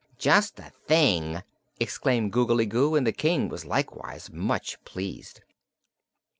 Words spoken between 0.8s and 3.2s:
thing!" exclaimed Googly Goo, and the